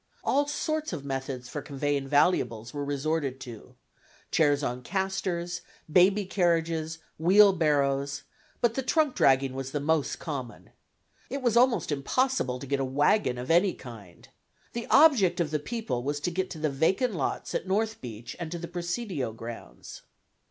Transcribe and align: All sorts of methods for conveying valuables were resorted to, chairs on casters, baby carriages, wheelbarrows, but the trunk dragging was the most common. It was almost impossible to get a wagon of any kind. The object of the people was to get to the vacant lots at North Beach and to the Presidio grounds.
All 0.23 0.47
sorts 0.47 0.93
of 0.93 1.05
methods 1.05 1.47
for 1.47 1.61
conveying 1.61 2.07
valuables 2.07 2.73
were 2.73 2.83
resorted 2.83 3.39
to, 3.41 3.75
chairs 4.31 4.63
on 4.63 4.81
casters, 4.81 5.61
baby 5.91 6.25
carriages, 6.25 6.97
wheelbarrows, 7.19 8.23
but 8.61 8.73
the 8.73 8.81
trunk 8.81 9.13
dragging 9.13 9.53
was 9.53 9.69
the 9.71 9.79
most 9.79 10.17
common. 10.17 10.71
It 11.29 11.43
was 11.43 11.55
almost 11.55 11.91
impossible 11.91 12.57
to 12.57 12.65
get 12.65 12.79
a 12.79 12.83
wagon 12.83 13.37
of 13.37 13.51
any 13.51 13.75
kind. 13.75 14.27
The 14.73 14.87
object 14.89 15.39
of 15.39 15.51
the 15.51 15.59
people 15.59 16.01
was 16.01 16.19
to 16.21 16.31
get 16.31 16.49
to 16.49 16.57
the 16.57 16.71
vacant 16.71 17.13
lots 17.13 17.53
at 17.53 17.67
North 17.67 18.01
Beach 18.01 18.35
and 18.39 18.51
to 18.51 18.57
the 18.57 18.67
Presidio 18.67 19.33
grounds. 19.33 20.01